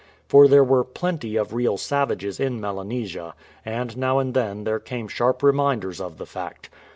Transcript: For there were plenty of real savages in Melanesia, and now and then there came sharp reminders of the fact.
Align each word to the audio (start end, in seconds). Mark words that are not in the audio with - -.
For 0.27 0.47
there 0.47 0.63
were 0.63 0.83
plenty 0.83 1.35
of 1.35 1.53
real 1.53 1.77
savages 1.77 2.39
in 2.39 2.59
Melanesia, 2.59 3.35
and 3.63 3.95
now 3.95 4.17
and 4.17 4.33
then 4.33 4.63
there 4.63 4.79
came 4.79 5.07
sharp 5.07 5.43
reminders 5.43 6.01
of 6.01 6.17
the 6.17 6.25
fact. 6.25 6.71